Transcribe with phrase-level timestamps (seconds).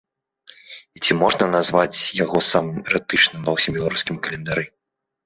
[0.99, 4.65] І ці можна назваць яго самым эратычным ва ўсім беларускім календары?